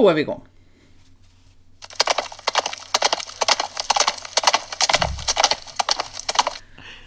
[0.00, 0.42] Då är vi igång.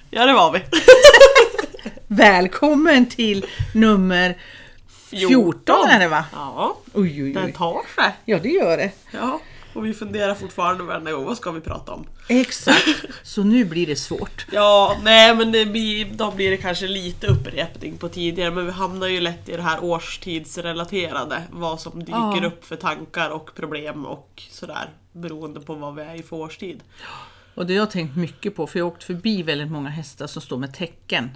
[0.10, 0.62] Ja, det var vi.
[2.08, 4.38] Välkommen till nummer
[5.10, 6.26] 14 är det va?
[6.34, 7.54] Ja, Oj, oj, den oj.
[7.54, 8.12] tar sig.
[8.26, 8.92] Ja, det gör det.
[9.12, 9.40] Ja,
[9.74, 12.06] och vi funderar fortfarande varenda gång, vad ska vi prata om?
[12.30, 12.88] Exakt.
[13.24, 14.46] Så nu blir det svårt.
[14.52, 18.72] Ja, nej men det blir, då blir det kanske lite upprepning på tidigare, men vi
[18.72, 21.44] hamnar ju lätt i det här årstidsrelaterade.
[21.52, 22.48] Vad som dyker Ja.
[22.48, 24.90] upp för tankar och problem och sådär.
[25.12, 26.80] Beroende på vad vi är i för årstid.
[27.56, 30.28] Och det har jag tänkt mycket på, för jag har åkt förbi väldigt många hästar
[30.28, 31.32] som står med täcken.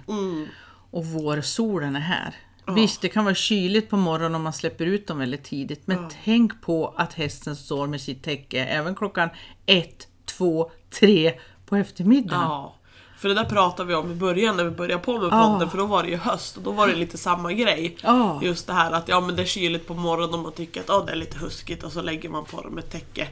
[0.90, 2.34] Och vårsolen är här.
[2.74, 6.08] Visst, det kan vara kyligt på morgonen om man släpper ut dem väldigt tidigt, men
[6.24, 9.28] tänk på att hästen står med sitt täcke även klockan
[9.66, 11.34] ett, två, tre
[11.66, 12.42] på eftermiddagen.
[12.42, 12.74] Ja.
[13.18, 15.52] För det där pratade vi om i början när vi började på med Ja.
[15.52, 17.96] podden, för då var det ju höst och då var det lite samma grej.
[18.02, 18.40] Ja.
[18.42, 20.88] Just det här att ja, men det är kyligt på morgonen och man tycker att
[20.88, 23.28] ja, det är lite huskigt och så lägger man på dem ett täcke.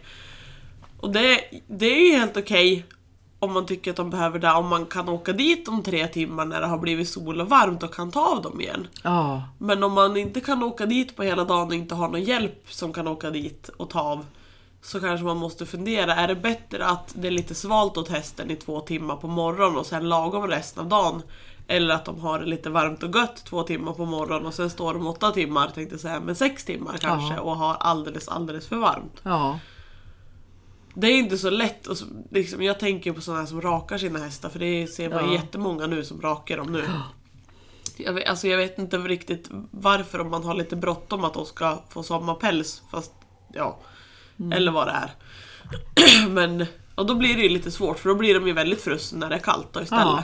[1.01, 2.85] Och det, det är ju helt okej
[3.47, 6.45] om man tycker att de behöver det, om man kan åka dit om tre timmar
[6.45, 8.87] när det har blivit sol och varmt och kan ta av dem igen.
[9.03, 12.23] Ja, Men om man inte kan åka dit på hela dagen och inte har någon
[12.23, 14.25] hjälp som kan åka dit och ta av
[14.83, 18.51] så kanske man måste fundera, är det bättre att det är lite svalt åt hästen
[18.51, 21.23] i två timmar på morgonen och sen lagom resten av dagen?
[21.69, 24.71] Eller att de har det lite varmt och gött två timmar på morgonen och sen
[24.71, 27.41] står de åtta timmar, tänkte jag säga, men sex timmar kanske Ja.
[27.41, 29.21] och har alldeles, alldeles för varmt.
[29.23, 29.59] ja.
[30.99, 34.19] Det är inte så lätt, och så, liksom, jag tänker på sådana som rakar sina
[34.19, 35.33] hästar för det ser man Ja.
[35.33, 36.85] jättemånga nu som rakar dem nu.
[37.97, 41.47] Jag vet, alltså jag vet inte riktigt varför om man har lite bråttom att de
[41.47, 43.13] ska få sommarpäls fast
[43.55, 43.79] ja,
[44.53, 45.11] eller vad det är.
[46.29, 49.19] Men, och då blir det ju lite svårt för då blir de ju väldigt frusna
[49.19, 50.05] när det är kallt då istället.
[50.07, 50.23] Ja.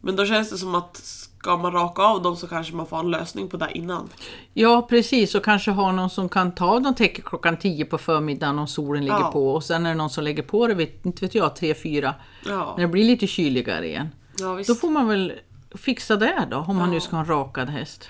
[0.00, 0.96] Men då känns det som att
[1.42, 4.08] ska man raka av dem så kanske man får en lösning på det innan.
[4.54, 8.58] Ja precis, och kanske ha någon som kan ta någon täcke klockan 10 på förmiddagen
[8.58, 9.30] om solen ligger Ja.
[9.32, 12.14] på och sen är det någon som lägger på det, vet, inte vet jag, 3-4
[12.46, 14.08] Ja, när det blir lite kyligare igen.
[14.38, 14.58] ja.
[14.66, 15.32] Då får man väl
[15.74, 18.08] fixa det då, om man nu ska ha en rakad häst.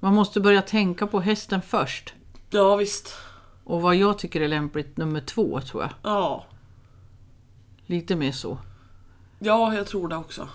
[0.00, 2.14] Man måste börja tänka på hästen först.
[2.50, 3.14] Ja visst.
[3.64, 5.90] Och vad jag tycker är lämpligt nummer två tror jag.
[6.02, 6.44] Ja.
[7.86, 8.58] Lite mer så.
[9.38, 10.48] Ja, jag tror det också.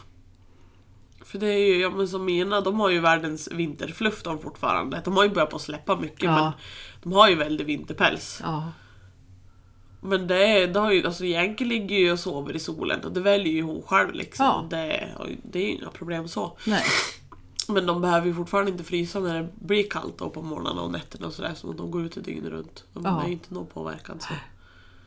[1.26, 5.02] För det är ju, ja men som mina, de har ju världens vinterfluff de fortfarande.
[5.06, 6.36] De har ju börjat på att släppa mycket Ja.
[6.44, 6.52] men
[7.04, 8.40] de har ju väldigt vinterpäls.
[8.44, 8.72] Ja,
[10.02, 13.12] Men det, är, det har ju, alltså Yankee ligger ju och sover i solen och
[13.12, 14.46] det väljer ju hon själv liksom.
[14.46, 14.66] Ja.
[14.70, 15.10] Det,
[15.44, 16.58] det är ju inga problem så.
[16.68, 16.84] nej.
[17.68, 20.92] Men de behöver ju fortfarande inte frysa när det blir kallt då på morgnarna och
[20.92, 21.52] nätterna och sådär.
[21.56, 22.84] Så de går ute dygnet runt.
[22.94, 23.10] De Ja.
[23.12, 24.34] har ju inte någon påverkan så.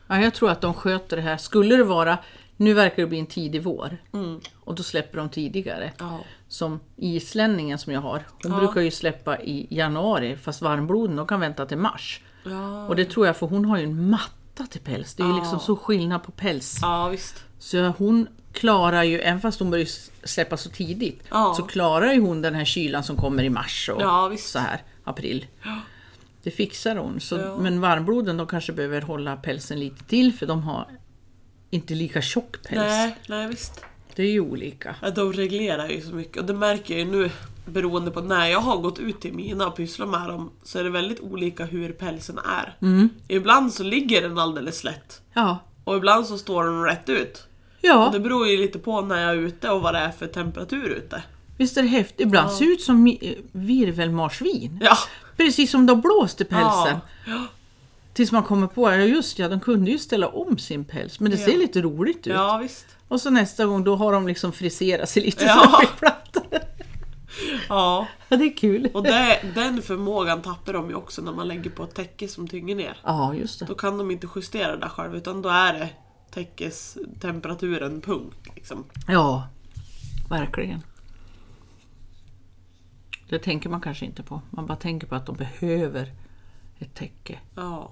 [0.07, 1.37] Ja, jag tror att de sköter det här.
[1.37, 2.17] Skulle det vara,
[2.57, 3.97] nu verkar det bli en tidig vår.
[4.13, 4.39] Mm.
[4.59, 5.91] Och då släpper de tidigare.
[5.99, 6.19] Ja.
[6.47, 8.23] Som islänningen som jag har.
[8.43, 8.59] Hon Ja.
[8.59, 12.21] brukar ju släppa i januari fast varmbloden de kan vänta till mars.
[12.43, 12.87] Ja.
[12.87, 15.13] Och det tror jag för hon har ju en matta till päls.
[15.15, 16.79] Det är ju liksom så skillnad på päls.
[16.81, 17.43] ja, visst.
[17.59, 19.87] Så hon klarar ju, även fast hon börjar
[20.27, 21.23] släppa så tidigt,
[21.57, 25.45] så klarar ju hon den här kylan som kommer i mars och så här, april.
[26.43, 27.19] Det fixar hon.
[27.19, 27.57] Så, Ja.
[27.57, 30.87] Men varmbloden de kanske behöver hålla pälsen lite till för de har
[31.69, 32.75] inte lika tjock päls.
[32.77, 33.81] Nej, nej visst.
[34.15, 34.95] Det är ju olika.
[35.01, 37.29] Ja, de reglerar ju så mycket och det märker jag ju nu
[37.65, 40.83] beroende på när jag har gått ut till mina och pysslat med dem så är
[40.83, 42.75] det väldigt olika hur pälsen är.
[42.81, 43.09] Mm.
[43.27, 47.47] Ibland så ligger den alldeles slätt Ja, och ibland så står den rätt ut.
[47.71, 50.11] Och ja det beror ju lite på när jag är ute och vad det är
[50.11, 51.23] för temperatur ute.
[51.57, 52.19] visst är det häftigt.
[52.19, 53.17] Ibland ser det ut som
[53.51, 54.79] virvelmarsvin.
[54.81, 54.97] Ja,
[55.37, 56.97] Precis som det har blåst i pälsen.
[57.25, 57.45] ja,
[58.17, 61.19] Tills man kommer på, ja just ja, de kunde ju ställa om sin päls.
[61.19, 61.57] Men det ser Ja.
[61.57, 62.33] lite roligt ut.
[62.33, 62.85] ja visst.
[63.07, 65.77] Och så nästa gång då har de liksom friserat sig lite Ja.
[65.79, 66.61] blir plattare.
[67.69, 68.89] Ja, Ja, det är kul.
[68.93, 72.47] och det, den förmågan tappar de ju också när man lägger på ett täcke som
[72.47, 72.97] tynger ner.
[73.03, 73.65] Ja, just det.
[73.65, 75.89] Då kan de inte justera det själv utan då är det
[76.31, 78.49] täckestemperaturen punkt.
[78.55, 78.83] Liksom.
[79.07, 79.47] Ja,
[80.29, 80.81] verkligen.
[83.29, 84.41] Det tänker man kanske inte på.
[84.49, 86.11] Man bara tänker på att de behöver
[86.79, 87.39] ett täcke.
[87.55, 87.91] Ja.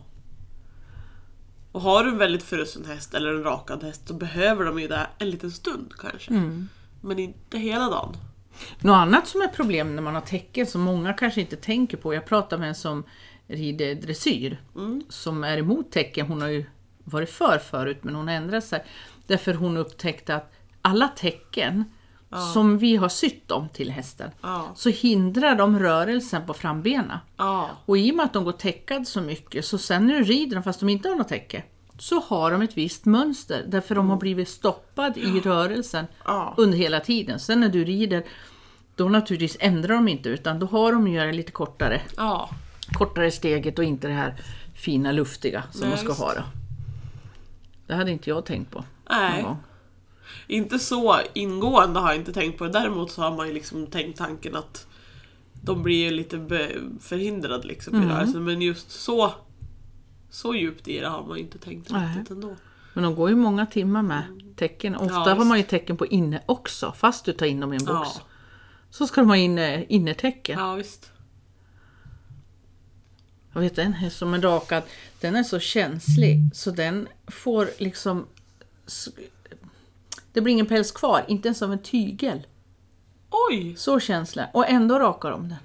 [1.76, 4.88] Och har du en väldigt frusen häst eller en rakad häst så behöver de ju
[4.88, 6.32] det en liten stund kanske.
[7.02, 8.18] Men inte hela dagen.
[8.80, 12.14] Något annat som är problem när man har täcken som många kanske inte tänker på.
[12.14, 13.04] Jag pratade med en som
[13.48, 14.62] rider dressyr
[15.10, 16.28] som är emot täcken.
[16.28, 16.66] Hon har ju
[17.04, 18.86] varit för förut men hon ändrat sig.
[19.28, 21.08] Därför hon upptäckte att alla
[22.36, 24.72] täcken som vi har sytt dem till hästen Ja.
[24.76, 27.20] så hindrar de rörelsen på frambena.
[27.38, 27.70] Ja.
[27.86, 30.56] Och i och med att de går täckad så mycket så sen när du rider
[30.56, 31.64] dem fast de inte har något täcke
[32.00, 36.54] så har de ett visst mönster därför de har blivit stoppad i rörelsen Ja.
[36.58, 37.40] under hela tiden.
[37.40, 38.24] Sen när du rider
[38.96, 42.02] då naturligtvis ändrar de inte utan då har de ju det lite kortare.
[42.18, 42.50] Ja.
[42.94, 44.36] kortare steget och inte det här
[44.76, 46.20] fina luftiga som Nej, man ska visst.
[46.20, 46.34] ha.
[46.34, 46.42] Då.
[47.88, 48.84] Det hade inte jag tänkt på.
[49.10, 49.46] Nej.
[50.48, 52.72] Inte så ingående har jag inte tänkt på det.
[52.72, 54.88] Däremot så har man ju liksom tänkt tanken att
[55.62, 56.38] de blir ju lite
[57.02, 58.10] förhindrade liksom Mm.
[58.10, 58.44] i rörelsen.
[58.44, 59.34] Men just så,
[60.30, 62.08] så djupt i det har man ju inte tänkt Nej.
[62.18, 62.56] riktigt ändå.
[62.94, 64.24] Men de går ju många timmar med
[64.56, 64.96] tecken.
[64.96, 67.76] Ofta Ja, har man ju tecken på inne också, fast du tar in dem i
[67.76, 68.10] en box.
[68.16, 68.22] Ja.
[68.90, 70.60] Så ska de ha inne, innertecken.
[70.60, 71.12] Ja visst.
[73.54, 74.84] Jag vet en häst som är rakad,
[75.22, 78.26] den är så känslig så den får liksom...
[80.36, 82.48] Det blir ingen päls kvar, inte ens av en tygel.
[83.50, 83.76] Oj!
[83.78, 84.46] Så känslig.
[84.54, 85.58] Och ändå rakar de den.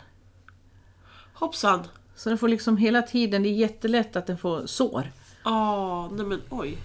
[1.35, 1.85] Hoppsan!
[2.17, 5.13] Så den får liksom hela tiden, det är jättelätt att den får sår.
[5.45, 6.79] Ja, nej men oj.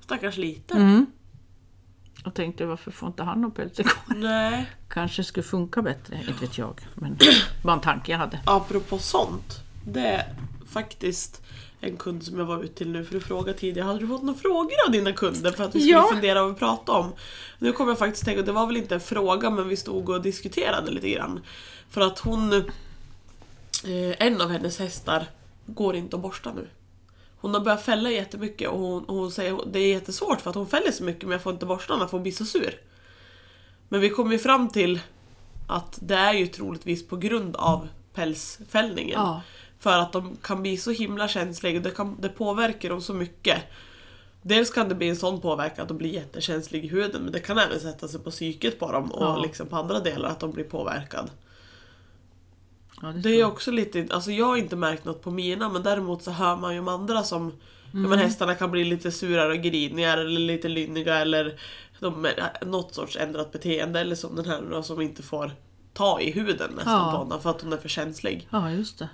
[0.00, 0.82] Stackars liten.
[0.82, 1.06] Mm.
[2.24, 4.16] Och tänkte varför får inte han någon päls kvar?
[4.16, 4.70] Nej.
[4.88, 6.80] Kanske skulle funka bättre, inte vet jag.
[6.94, 7.18] Men
[7.62, 8.40] bara en tanke jag hade.
[8.44, 9.60] Apropå sånt.
[9.86, 10.34] Det är
[10.66, 11.42] faktiskt
[11.80, 14.22] en kund som jag var ute till nu för du frågade tidigare, hade du fått
[14.22, 16.08] några frågor av dina kunder för att vi skulle Ja.
[16.12, 17.12] fundera vad vi prata om?
[17.58, 20.22] Nu kommer jag faktiskt tänka, det var väl inte en fråga men vi stod och
[20.22, 21.40] diskuterade lite grann.
[21.90, 22.62] För att hon, eh,
[24.18, 25.26] en av hennes hästar
[25.66, 26.68] går inte att borsta nu.
[27.40, 30.50] Hon har börjat fälla jättemycket och hon, och hon säger att det är jättesvårt för
[30.50, 32.44] att hon fäller så mycket men jag får inte borsta den för hon blir så
[32.44, 32.80] sur.
[33.88, 35.00] Men vi kom ju fram till
[35.68, 39.20] att det är ju troligtvis på grund av pälsfällningen.
[39.20, 39.42] Ja.
[39.80, 43.14] För att de kan bli så himla känsliga och det, kan, det påverkar dem så
[43.14, 43.62] mycket.
[44.42, 47.40] Dels kan det bli en sån påverkan att de blir jättekänsliga i huden men det
[47.40, 49.36] kan även sätta sig på psyket på dem och Ja.
[49.42, 51.28] liksom på andra delar att de blir påverkade.
[53.02, 56.22] Ja, Det är också lite, alltså jag har inte märkt något på mina men däremot
[56.22, 57.52] så hör man ju om andra som
[57.92, 61.60] ja, men hästarna kan bli lite surare och grinigare eller lite lynniga eller
[62.00, 62.28] de,
[62.66, 65.52] något sorts ändrat beteende eller som den här då, som inte får
[65.94, 67.10] ta i huden nästan Ja.
[67.12, 68.48] på honom för att hon är för känslig.
[68.50, 69.08] Ja, just det.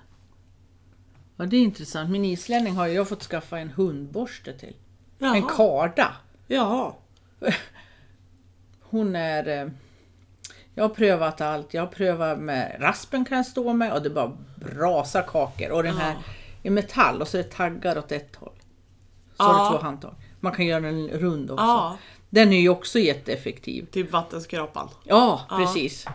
[1.36, 2.10] Ja, det är intressant.
[2.10, 4.76] Min islänning har jag fått skaffa en hundborste till.
[5.19, 5.48] En Jaha.
[5.56, 6.12] karda.
[6.46, 6.92] Jaha.
[8.81, 9.48] Hon är...
[9.64, 9.69] eh,
[10.75, 11.75] Jag har prövat allt.
[11.75, 15.70] Jag har prövat med raspen kan jag stå med och det bara brasar kakor.
[15.70, 16.16] Och den här
[16.62, 18.52] i metall och så är det taggar åt ett håll.
[19.36, 19.70] Så har Ja.
[19.72, 20.14] du två handtag.
[20.40, 21.64] Man kan göra den rund också.
[21.64, 21.96] Ja,
[22.31, 23.86] Den är ju också jätteeffektiv.
[23.86, 24.88] typ vattenskrapan.
[25.04, 25.56] Ja, Ja.
[25.56, 26.06] precis.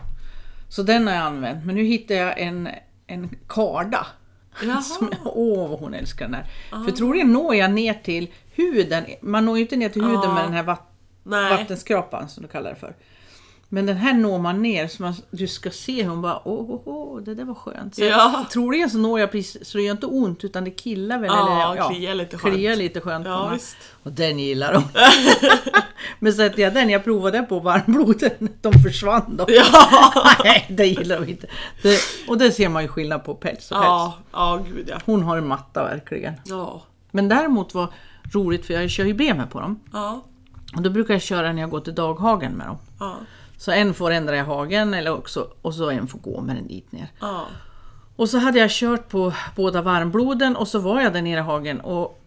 [0.68, 1.64] Så den har jag använt.
[1.66, 2.68] Men nu hittade jag en,
[3.06, 4.06] en karda.
[4.82, 6.84] Som, åh, vad hon älskar den här.
[6.84, 9.04] För troligen når jag ner till huden.
[9.22, 10.34] Man når ju inte ner till huden Ja.
[10.34, 10.86] med den här vatt,
[11.50, 12.94] vattenskrapan som du kallar det för.
[13.72, 16.80] Men den här når man ner så man, du ska se hon bara åh, åh,
[16.84, 17.94] åh det där var skönt.
[17.94, 18.46] Så Ja.
[18.52, 21.30] Troligen så når jag precis så det gör inte ont utan det killar väl.
[21.32, 22.54] Ja, eller, kliar lite skönt.
[22.54, 23.58] Kliar lite skönt Ja.
[24.02, 24.82] Och den gillar de.
[26.18, 28.30] Men sätter jag den jag provade på varmbloden,
[28.60, 29.44] de försvann då.
[29.48, 29.64] Ja,
[30.44, 31.46] Nej, det gillar de inte.
[31.82, 33.86] Det, och det ser man ju skillnad på päls och päls.
[33.86, 34.96] ja, ja gud ja.
[35.06, 36.34] Hon har en matta verkligen.
[36.44, 37.88] Ja, Men däremot var
[38.32, 39.80] roligt för jag kör ju B med på dem.
[39.92, 40.24] ja,
[40.76, 42.78] Och då brukar jag köra när jag går till daghagen med dem.
[43.00, 43.16] ja,
[43.60, 46.66] Så en får ändra i hagen eller också, och så en får gå med den
[46.66, 47.12] dit ner.
[47.20, 47.46] ja.
[48.16, 51.42] Och så hade jag kört på båda varmbloden och så var jag där nere i
[51.42, 52.20] hagen och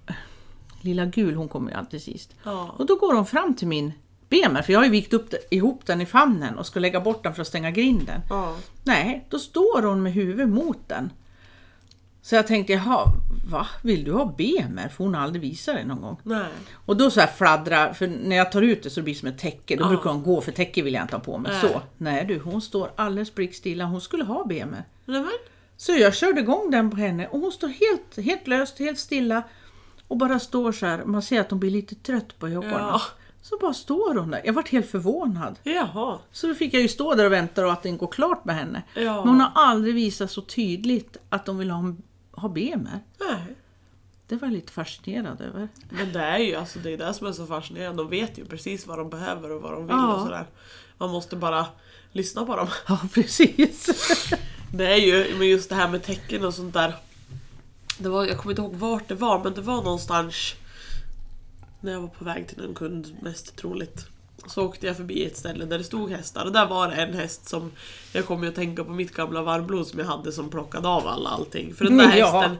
[0.81, 2.35] lilla gul hon kommer ju alltid sist.
[2.43, 2.75] Ja.
[2.77, 3.93] Och då går hon fram till min
[4.29, 7.23] bemer för jag har ju vikt upp ihop den i famnen och ska lägga bort
[7.23, 8.21] den för att stänga grinden.
[8.29, 8.55] ja.
[8.83, 11.09] Nej, då står hon med huvudet mot den.
[12.25, 13.05] Så jag tänkte, jaha,
[13.51, 13.67] va?
[13.81, 14.87] Vill du ha bemer?
[14.89, 16.17] För hon har aldrig visat det någon gång.
[16.23, 16.45] Nej.
[16.85, 19.27] Och då så här fladdra, för när jag tar ut det så blir det som
[19.29, 19.75] ett täcke.
[19.75, 19.87] Då Ja.
[19.87, 21.51] brukar hon gå, för täcke vill jag inte ha på mig.
[21.51, 21.61] Nej.
[21.61, 23.85] Så, nej du, hon står alldeles prickstilla.
[23.85, 24.83] Hon skulle ha bemer.
[25.05, 25.31] Nej men.
[25.77, 29.43] Så jag körde igång den på henne och hon står helt, helt löst, helt stilla.
[30.07, 32.71] Och bara står så här, man ser att hon blir lite trött på ögonen.
[32.71, 33.01] Ja.
[33.41, 34.41] Så bara står hon där.
[34.45, 35.59] Jag vart helt förvånad.
[35.63, 36.19] Jaha.
[36.31, 38.55] Så då fick jag ju stå där och vänta och att den går klart med
[38.55, 38.83] henne.
[38.95, 39.01] Ja.
[39.01, 41.95] Men hon har aldrig visat så tydligt att de vill ha,
[42.33, 42.99] ha bemer.
[43.19, 43.55] Nej.
[44.27, 45.67] Det var jag lite fascinerad över.
[45.89, 48.03] Men det är ju alltså, det är det som är så fascinerande.
[48.03, 50.13] De vet ju precis vad de behöver och vad de vill Ja.
[50.13, 50.45] och sådär.
[50.97, 51.65] Man måste bara
[52.11, 52.67] lyssna på dem.
[52.87, 53.87] Ja, precis.
[54.75, 56.95] Det är ju med just det här med tecken och sånt där.
[57.97, 60.53] Det var, jag kommer inte ihåg vart det var men det var någonstans
[61.81, 64.07] när jag var på väg till en kund mest troligt.
[64.47, 67.13] Så åkte jag förbi ett ställe där det stod hästar och där var det en
[67.13, 67.71] häst som
[68.11, 71.07] jag kommer ju att tänka på mitt gamla varmblod som jag hade som plockade av
[71.07, 71.75] alla allting.
[71.75, 72.57] För den där hästen,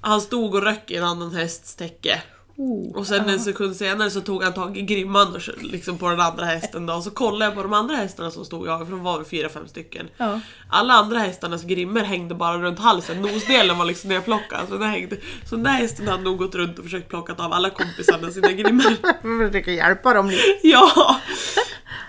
[0.00, 2.22] han stod och röck i en annan hästs täcke.
[2.60, 2.96] Oh.
[2.96, 6.20] Och sen en sekund senare så tog han tag i grimman och liksom på den
[6.20, 6.94] andra hästen då.
[6.94, 9.26] Och så kollade jag på de andra hästarna som stod jag för de var väl
[9.26, 10.08] fyra, fem stycken.
[10.16, 10.40] Ja.
[10.70, 14.68] Alla andra hästarnas grimmer hängde bara runt halsen, nosdelen var liksom nerplockad.
[14.68, 17.52] Så den, hängde, så den där hästen hade nog gått runt och försökt plocka av
[17.52, 18.96] alla kompisarna sina grimmer.
[19.22, 20.42] Jag försöker hjälpa dem lite.
[20.62, 21.20] ja!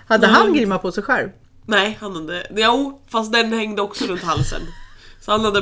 [0.08, 1.29] Hade han grimma på sig själv?
[1.65, 2.48] Nej, han hade...
[2.55, 4.62] Jo, fast den hängde också runt halsen.
[5.22, 5.62] Så han hade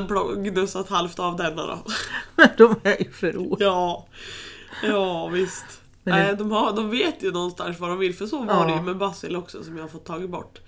[0.49, 1.83] gnussat halvt av denna då.
[2.57, 3.67] De är ju för roliga.
[3.67, 4.07] Ja,
[4.83, 5.65] ja visst.
[6.03, 8.53] Men det- Nej, de, har, de vet ju någonstans vad de vill, för så var
[8.53, 8.65] Ja.
[8.65, 10.59] det ju med Basil också som jag har fått tagit bort.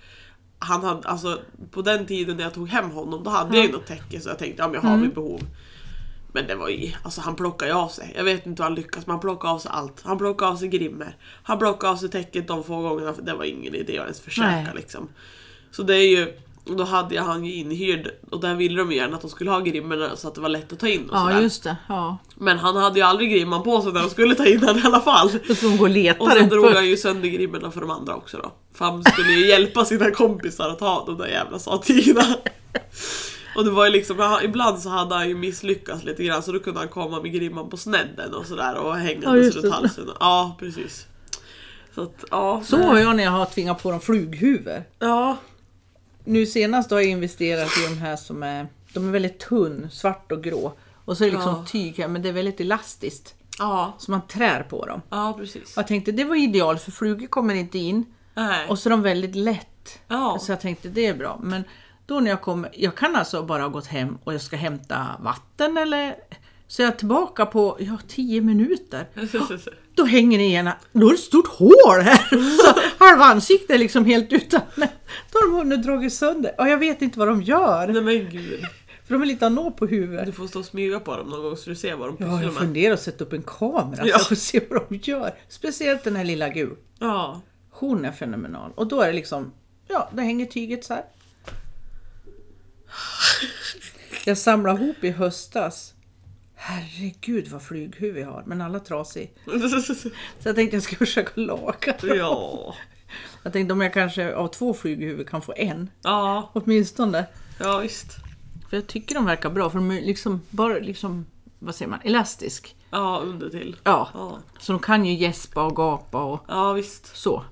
[0.58, 1.40] Han hade, alltså,
[1.70, 4.28] på den tiden när jag tog hem honom, då hade jag ju något täcke så
[4.28, 5.00] jag tänkte ja, men jag har Mm.
[5.00, 5.40] mitt behov.
[6.34, 8.12] Men det var ju, alltså han plockade ju av sig.
[8.16, 10.02] Jag vet inte hur han lyckas, men han plockade av sig allt.
[10.04, 11.16] Han plockade av sig grimmer.
[11.42, 14.20] Han plockade av sig täcket de få gångerna, för det var ingen idé att ens
[14.20, 14.66] försöka Nej.
[14.74, 15.08] liksom.
[15.70, 16.32] Så det är ju,
[16.68, 19.30] och då hade jag han ju inhyrd och där ville de ju gärna att de
[19.30, 21.40] skulle ha grimmerna så att det var lätt att ta in och Ja, sådär.
[21.40, 21.76] just det.
[21.88, 22.18] Ja.
[22.34, 24.82] Men han hade ju aldrig grimman på sig när de skulle ta in den i
[24.84, 25.30] alla fall.
[25.48, 27.80] Då får de gå och leta Och så den drog han ju sönder grimmerna för
[27.80, 28.52] de andra också då.
[28.74, 32.24] För han skulle ju hjälpa sina kompisar att ha de där jävla satyrerna.
[33.56, 36.58] Och det var ju liksom, ibland så hade han ju misslyckats lite grann så då
[36.58, 40.10] kunde han komma med grimman på snedden och sådär och Ja, hängandes just runt halsen.
[40.20, 41.06] Ja, precis.
[41.94, 42.62] Så att, ja.
[42.64, 42.86] Så nej.
[42.86, 44.84] har jag när jag har tvingat på dem flughuvor.
[44.98, 45.36] Ja.
[46.24, 50.32] Nu senast har jag investerat i de här som är, de är väldigt tunn, svart
[50.32, 50.72] och grå.
[51.04, 51.64] Och så är det liksom Ja.
[51.68, 53.34] tyg här, men det är väldigt elastiskt.
[53.58, 53.92] Ja.
[53.98, 55.02] Så man trär på dem.
[55.10, 55.62] Ja, precis.
[55.62, 58.04] Och jag tänkte det var idealt för flugor kommer inte in.
[58.34, 58.68] Nej.
[58.68, 59.98] Och så är de väldigt lätt.
[60.08, 60.38] Ja.
[60.40, 61.40] Så jag tänkte det är bra.
[61.42, 61.64] Men
[62.06, 65.06] då när jag kommer, jag kan alltså bara ha gått hem och jag ska hämta
[65.20, 66.14] vatten eller
[66.66, 69.06] så jag är tillbaka på ja, 10 minuter.
[69.94, 72.28] Då hänger det ena, då är det ett stort hål här!
[72.56, 74.60] Så halva ansiktet är liksom helt utan.
[74.76, 76.54] Då har de hunnit dragit sönder.
[76.58, 77.86] Och jag vet inte vad de gör.
[77.88, 78.60] Nej men gud.
[79.06, 80.26] För de vill inte ha nå på huvudet.
[80.26, 82.24] Du får stå och smyga på dem någon gång så du ser vad de Ja,
[82.26, 82.62] pysslar jag med.
[82.62, 84.06] funderar att sätta upp en kamera så Ja.
[84.08, 85.34] jag får se vad de gör.
[85.48, 86.76] Speciellt den här lilla gul.
[86.98, 87.40] Ja.
[87.70, 88.70] Hon är fenomenal.
[88.74, 89.52] Och då är det liksom,
[89.88, 91.04] ja, det hänger tyget så här.
[94.24, 95.94] Jag samlade ihop i höstas.
[96.64, 99.32] Herregud vad flyghuvud vi har, men alla trasig.
[100.38, 102.16] Så jag tänkte jag ska försöka laga dem.
[102.18, 102.74] ja.
[103.42, 106.50] Jag tänkte om jag kanske av två flyghuvud kan få en, Ja.
[106.52, 107.26] åtminstone.
[107.60, 108.16] Ja, visst.
[108.70, 111.26] För jag tycker de verkar bra, för de är liksom bara liksom,
[111.58, 112.76] vad säger man, elastisk.
[112.90, 113.76] Ja, under till.
[113.84, 114.38] Ja, Ja.
[114.60, 117.16] så de kan ju gäspa och gapa och Ja, visst.
[117.16, 117.44] så.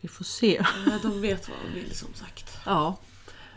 [0.00, 0.64] Vi får se.
[0.86, 2.58] Ja, de vet vad de vill som sagt.
[2.66, 2.96] Ja.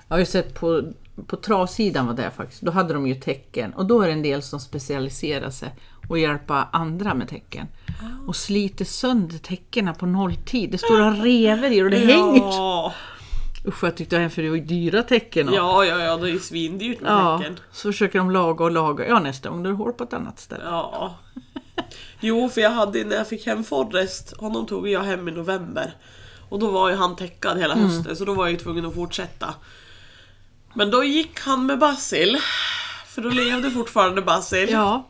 [0.08, 0.92] Jag har ju sett på,
[1.28, 4.22] på travsidan var det faktiskt, då hade de ju tecken och då är det en
[4.22, 5.76] del som specialiserar sig
[6.10, 7.68] och hjälpa andra med tecken.
[8.28, 10.72] Och sliter sönder täckena på nolltid.
[10.72, 12.38] Det stora rever i och det hänger.
[12.38, 12.94] Ja.
[13.68, 15.50] Usch vad jag tyckte var för det var dyra tecken.
[15.50, 17.38] och- ja, ja, ja, det är ju svindyrt med ja.
[17.38, 17.60] tecken.
[17.72, 19.08] Så försöker de laga och laga.
[19.08, 20.64] Ja nästa gång då är det hål på ett annat ställe.
[20.66, 21.16] Ja.
[22.20, 25.94] Jo, för jag hade när jag fick hem Forrest, honom tog jag hem i november.
[26.50, 27.86] Och då var ju han täckad hela Mm.
[27.90, 29.54] hösten, så då var jag ju tvungen att fortsätta.
[30.76, 32.38] Men då gick han med Basil.
[33.08, 34.70] För då levde fortfarande Basil.
[34.72, 35.08] Ja.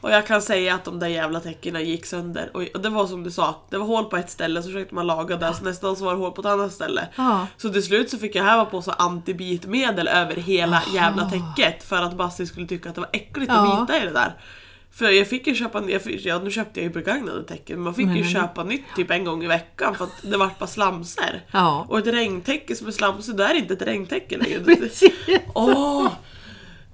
[0.00, 2.50] Och jag kan säga att de där jävla täckena gick sönder.
[2.54, 5.06] Och det var som du sa, det var hål på ett ställe så försökte man
[5.06, 7.08] laga där, så nästan så var det hål på ett annat ställe.
[7.16, 7.46] Ja.
[7.56, 12.02] Så till slut så fick jag häva på så antibitmedel över hela jävla täcket för
[12.02, 13.72] att Basti skulle tycka att det var äckligt Ja.
[13.72, 14.34] att bita i det där.
[14.92, 17.84] För jag fick ju köpa, jag fick, ja, nu köpte jag ju begagnade täcken, men
[17.84, 20.58] man fick ju Men- köpa nytt typ en gång i veckan för att det vart
[20.58, 21.44] bara slamser.
[21.52, 21.86] Ja.
[21.88, 24.60] Och ett regntäcke som är slamsigt, det är inte ett regntäcke längre.
[25.54, 26.08] Åh!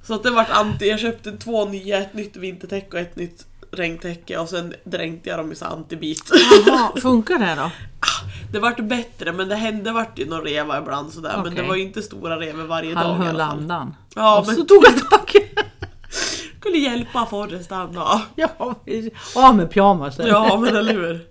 [0.03, 3.47] Så att det vart anti, jag köpte två nya, ett nytt vintertäcke och ett nytt
[3.71, 6.31] regntäcke och sen dränkte jag dem i så antibit.
[6.67, 7.71] Jaha, funkar det då?
[8.53, 11.75] Det vart bättre men det hände vart ju någon reva ibland sådär men det var
[11.77, 13.59] ju inte stora revor varje Han dag i höll alla fall.
[13.59, 13.95] andan.
[14.15, 15.31] Ja och men så tog han tag
[16.75, 18.21] skulle hjälpa Forrest andan.
[18.35, 18.75] Ja.
[19.35, 20.19] Ja, med pyjamas.
[20.19, 21.29] Ja men eller hur.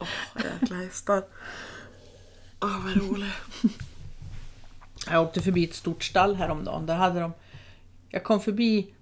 [0.00, 0.08] Åh
[0.60, 1.24] jäkla hästar.
[2.60, 3.32] Åh vad roligt.
[5.10, 6.86] Jag åkte förbi ett stort stall häromdagen.
[6.86, 7.32] Där hade de...
[8.08, 8.94] Jag kom förbi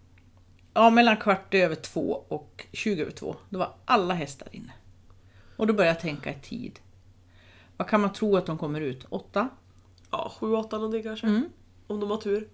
[0.75, 3.37] ja, mellan kvart över två och 20 över två.
[3.49, 4.73] Då var alla hästar inne.
[5.57, 6.81] Och då började jag tänka i tid.
[7.77, 9.07] Vad kan man tro att de kommer ut?
[9.09, 9.49] Åtta?
[10.11, 11.27] Ja, sju, åtta någonting kanske.
[11.27, 11.49] Mm.
[11.87, 12.49] Om de har tur.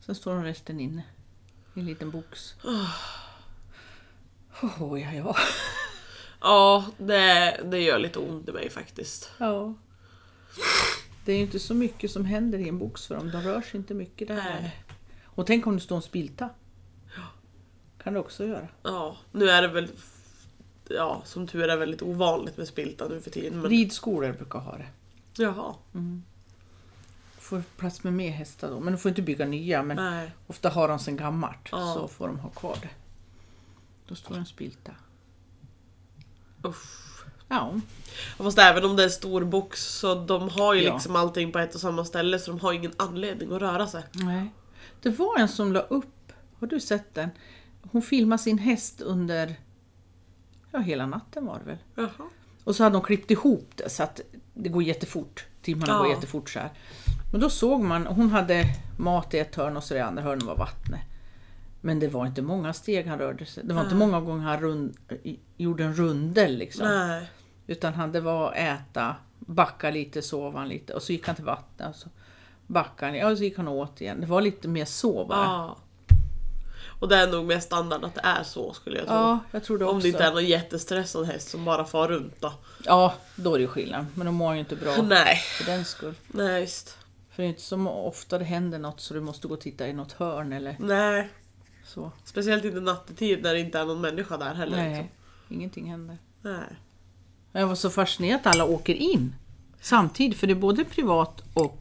[0.00, 1.02] Sen står de resten inne.
[1.74, 2.54] I en liten box.
[4.62, 5.36] Oh, ja, ja.
[6.40, 9.30] Ja, det, det gör lite ont i mig faktiskt.
[9.38, 9.74] ja.
[11.24, 13.30] Det är ju inte så mycket som händer i en box för dem.
[13.30, 14.36] De rör sig inte mycket där.
[14.36, 14.84] Nej.
[15.24, 16.48] Och tänk om det står en spilta.
[18.02, 18.68] Kan det också göra.
[18.82, 19.88] Ja, nu är det väl...
[20.88, 23.60] Ja, som tur är väldigt ovanligt med spilta nu för tiden.
[23.60, 23.70] Men...
[23.70, 24.86] Ridskolor brukar ha det.
[25.36, 25.74] Jaha.
[27.50, 28.80] Får plats med mer hästar då.
[28.80, 29.82] Men de får inte bygga nya.
[29.82, 30.30] Men Nej.
[30.46, 31.68] ofta har de sen gammalt.
[31.72, 31.94] Ja.
[31.94, 32.88] Så får de ha kvar det.
[34.08, 34.92] Då står en spilta.
[36.64, 37.24] Usch.
[37.48, 37.74] Ja.
[38.36, 40.92] Fast även om det är stor box så de har ju Ja.
[40.94, 44.02] liksom allting på ett och samma ställe så de har ingen anledning att röra sig.
[44.12, 44.52] Nej.
[45.02, 46.32] Det var en som la upp.
[46.60, 47.28] Har du sett den?
[47.90, 49.54] Hon filmade sin häst under...
[50.70, 51.78] Ja, hela natten var det väl.
[51.94, 52.28] Jaha.
[52.64, 54.20] Och så hade de klippt ihop det så att
[54.54, 55.46] det går jättefort.
[55.62, 55.98] timmarna Ja.
[55.98, 56.70] går jättefort så här.
[57.32, 58.64] Men då såg man, hon hade
[58.98, 61.00] mat i ett hörn och så det andra hörnet var vattnet.
[61.80, 63.64] Men det var inte många steg han rörde sig.
[63.64, 64.96] Det var inte många gånger han rund,
[65.56, 66.88] gjorde en rundel liksom.
[66.88, 67.30] Nej.
[67.66, 71.88] Utan han, det var äta, backa lite, sova lite och så gick han till vattnet
[71.88, 72.08] och så
[72.66, 74.20] backade han, och så gick han åt igen.
[74.20, 75.44] Det var lite mer så bara.
[75.44, 75.76] Ja.
[77.00, 79.14] Och det är nog mer standard att det är så skulle jag tro.
[79.14, 79.94] Ja, jag tror det också.
[79.94, 82.52] Om det inte är någon jättestressad häst som bara far runt då.
[82.84, 84.06] Ja, då är det skillnad.
[84.14, 85.36] Men de mår ju inte bra Nej.
[85.36, 86.14] för den skull.
[86.26, 86.96] Nej, just.
[87.30, 89.88] För det är inte så ofta det händer något så du måste gå och titta
[89.88, 91.28] i något hörn eller Nej.
[91.84, 92.12] så.
[92.24, 94.76] Speciellt inte nattetid när det inte är någon människa där heller.
[94.76, 95.08] Nej, Liksom.
[95.56, 96.18] ingenting händer.
[96.42, 96.64] Nej.
[97.52, 99.34] Jag var så fascinerad att alla åker in
[99.80, 101.78] samtidigt, för det är både privat och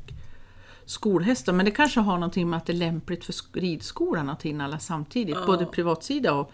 [0.86, 1.54] skolhästar.
[1.54, 4.48] Men det kanske har någonting med att det är lämpligt för sk- ridskolan att ta
[4.48, 5.36] in alla samtidigt.
[5.36, 5.46] Ja.
[5.46, 6.52] Både privatsida och...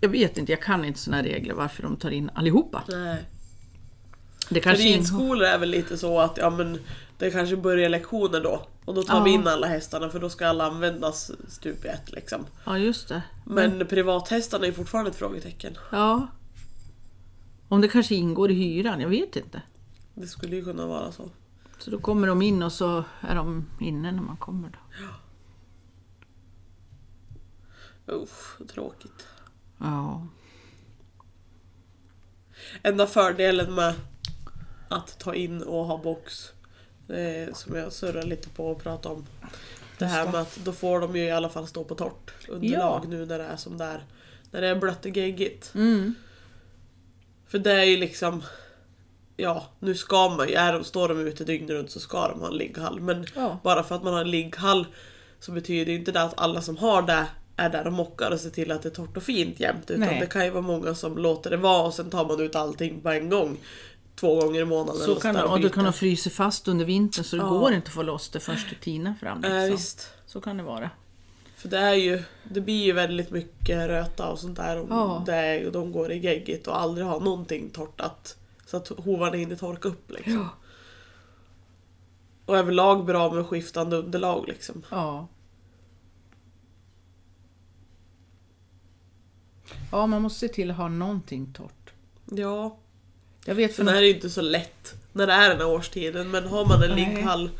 [0.00, 2.82] Jag vet inte, jag kan inte såna regler varför de tar in allihopa.
[2.88, 3.24] Nej.
[4.50, 6.78] Det kanske ridskolor är väl lite så att ja, men
[7.18, 8.66] det kanske börjar lektioner då.
[8.84, 9.40] Och då tar vi Ja.
[9.40, 12.12] in alla hästarna för då ska alla användas stup i ett.
[12.12, 12.46] Liksom.
[12.66, 13.22] Ja, just det.
[13.44, 15.76] Men privathästarna är fortfarande ett frågetecken.
[15.92, 16.26] Ja.
[17.68, 19.62] Om det kanske ingår i hyran, jag vet inte.
[20.14, 21.30] Det skulle ju kunna vara så.
[21.78, 24.70] Så då kommer de in och så är de inne när man kommer.
[24.70, 24.78] Då.
[28.14, 29.26] Usch, tråkigt.
[29.78, 30.26] Ja.
[32.82, 33.94] Enda fördelen med
[34.88, 36.52] att ta in och ha box,
[37.14, 39.26] är, som jag surrar lite på och pratar om.
[39.98, 43.00] Det här med att då får de ju i alla fall stå på torrt underlag
[43.04, 43.08] Ja.
[43.08, 44.04] nu när det är som det är.
[44.50, 45.70] När det är blött och geggigt.
[45.74, 46.14] Mm.
[47.48, 48.42] För det är ju liksom...
[49.36, 52.40] Ja, nu ska man ju, är de, står de ute dygnet runt så ska de
[52.40, 53.00] ha en ligghall.
[53.00, 53.58] Men Ja.
[53.62, 54.86] bara för att man har en ligghall
[55.40, 58.50] så betyder inte det att alla som har det är där och mockar och ser
[58.50, 59.90] till att det är torrt och fint jämt.
[59.90, 60.20] Utan Nej.
[60.20, 63.00] det kan ju vara många som låter det vara och sen tar man ut allting
[63.00, 63.58] på en gång.
[64.20, 65.02] Två gånger i månaden.
[65.02, 65.68] Så kan och byter.
[65.68, 67.48] kan de frysa fast under vintern så det Ja.
[67.48, 69.40] går inte att få loss det först det tinar fram.
[69.40, 69.70] Liksom.
[69.70, 70.10] visst.
[70.26, 70.90] Så kan det vara.
[71.56, 74.80] För det är ju, det blir ju väldigt mycket röta och sånt där.
[74.80, 75.22] Om Ja.
[75.26, 78.00] det är, och de går i geggigt och aldrig har någonting torrt
[78.66, 80.32] så att hovarna hinner torka upp liksom.
[80.34, 80.48] Ja.
[82.46, 84.82] Och överlag bra med skiftande underlag liksom.
[84.90, 85.26] Ja.
[89.92, 91.92] Ja, man måste se till att ha någonting torrt.
[92.30, 92.76] Ja,
[93.46, 96.30] Jag vet för är det ju inte så lätt när det är den här årstiden.
[96.30, 97.50] Men har man en ligghall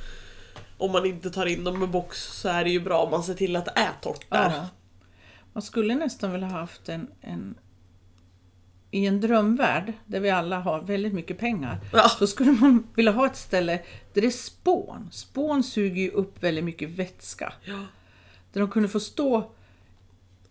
[0.79, 3.23] om man inte tar in dem med box så är det ju bra om man
[3.23, 4.51] ser till att det är torrt där.
[4.51, 4.69] Ja.
[5.53, 7.55] Man skulle nästan vilja ha haft en, en...
[8.91, 12.11] I en drömvärld, där vi alla har väldigt mycket pengar, Ja.
[12.19, 13.81] då skulle man vilja ha ett ställe
[14.13, 15.09] där det är spån.
[15.13, 17.53] Spån suger ju upp väldigt mycket vätska.
[17.65, 17.85] Ja.
[18.53, 19.51] Där de kunde få stå,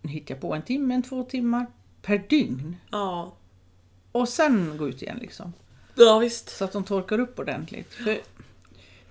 [0.00, 1.66] nu hittar jag på, en timme, en två timmar
[2.02, 2.76] per dygn.
[2.90, 3.34] Ja.
[4.20, 5.52] Och sen gå ut igen liksom.
[5.94, 6.48] ja, visst.
[6.56, 7.94] Så att de torkar upp ordentligt.
[7.94, 8.18] För,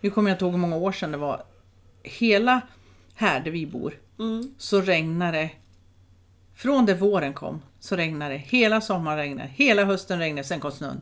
[0.01, 1.43] nu kommer jag inte ihåg hur många år sedan det var.
[2.03, 2.61] Hela
[3.15, 4.53] här där vi bor Mm.
[4.57, 5.49] så regnade det.
[6.55, 8.37] Från det våren kom så regnade det.
[8.37, 11.01] Hela sommaren regnade Hela hösten regnade Sen kom snön.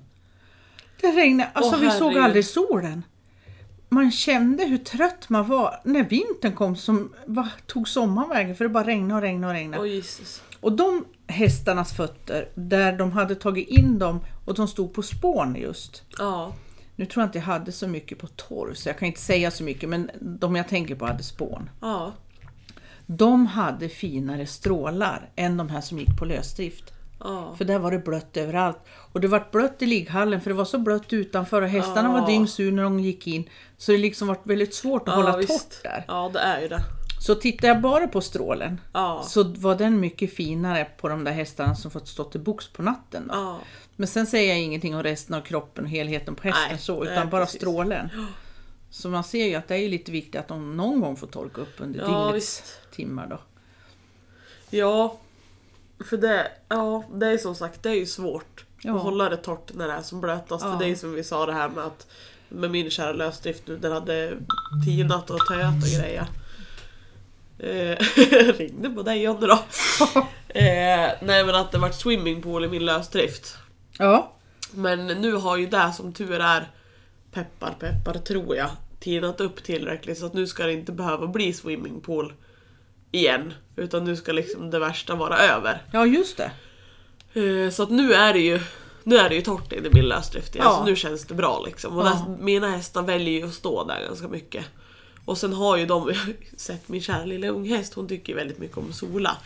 [1.01, 1.49] Det regnade.
[1.53, 2.23] Alltså Åh, vi såg herregud.
[2.23, 3.03] aldrig solen.
[3.93, 8.63] Man kände hur trött man var när vintern kom som vad tog sommaren vägen för
[8.65, 9.88] det bara regnade och regnade och regnade.
[9.88, 10.41] Jesus.
[10.60, 15.56] Och de hästarnas fötter där de hade tagit in dem och de stod på spån
[15.56, 16.03] just.
[16.17, 16.53] Ja.
[16.95, 19.51] Nu tror jag inte jag hade så mycket på torv så jag kan inte säga
[19.51, 21.69] så mycket men de jag tänker på hade spån.
[21.82, 22.12] Ja.
[23.06, 26.92] De hade finare strålar än de här som gick på lösdrift.
[27.23, 27.55] Ja.
[27.57, 28.77] För där var det blött överallt.
[29.12, 32.19] Och det var blött i ligghallen för det var så blött utanför och hästarna Ja.
[32.21, 33.49] var dyngsur när de gick in.
[33.77, 35.71] Så det liksom var väldigt svårt att ja, hålla visst.
[35.71, 36.05] torrt där.
[36.07, 36.81] Ja, det är ju det.
[37.21, 39.23] Så tittar jag bara på strålen Ja.
[39.27, 42.81] så var den mycket finare på de där hästarna som fått stå till box på
[42.81, 43.29] natten.
[43.33, 43.59] Ja.
[43.95, 47.03] Men sen säger jag ingenting om resten av kroppen och helheten på hästen Nej, så,
[47.03, 47.62] nej, utan bara precis.
[47.62, 48.09] strålen.
[48.89, 51.62] Så man ser ju att det är lite viktigt att de någon gång får torka
[51.62, 52.63] upp under Ja, dygnets
[52.95, 53.27] timmar.
[53.27, 53.39] Då.
[54.69, 55.17] Ja,
[56.05, 58.95] för det, ja, det är som sagt det är ju svårt Ja.
[58.95, 60.65] att hålla det torrt när det är som blötast.
[60.65, 60.71] Ja.
[60.71, 62.07] För det är som vi sa det här med att
[62.49, 64.33] med min kära lösdrift nu, den hade
[64.85, 66.25] tinat och töat och grejer.
[67.59, 67.97] Eh,
[68.57, 69.53] ringde på dig Jonny då.
[70.47, 73.57] eh, nej men att det vart swimmingpool i min lösdrift.
[73.97, 74.31] Ja,
[74.71, 76.71] Men nu har ju det som tur är,
[77.31, 81.53] peppar peppar tror jag, tinat upp tillräckligt så att nu ska det inte behöva bli
[81.53, 82.33] swimmingpool
[83.13, 83.54] igen.
[83.76, 85.82] Utan nu ska liksom det värsta vara över.
[85.91, 86.52] ja just det.
[87.41, 88.60] Eh, Så att nu är det ju
[89.04, 90.56] nu är det ju torrt in i min lösdrift.
[90.56, 90.63] Ja.
[90.63, 91.97] Alltså nu känns det bra liksom.
[91.97, 92.26] Och Ja.
[92.28, 94.65] där, mina hästar väljer ju att stå där ganska mycket.
[95.26, 98.34] Och sen har ju de, jag har ju sett min kära lilla unghäst, hon tycker
[98.34, 99.38] ju väldigt mycket om att sola.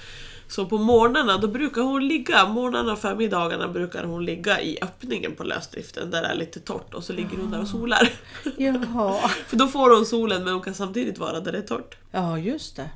[0.48, 5.36] Så på morgnarna då brukar hon ligga, morgnarna och förmiddagarna brukar hon ligga i öppningen
[5.36, 8.10] på lösdriften där det är lite torrt och så ligger hon där och solar.
[8.58, 9.28] Jaha.
[9.48, 11.98] För då får hon solen men hon kan samtidigt vara där det är torrt.
[12.12, 12.90] Ja, just det.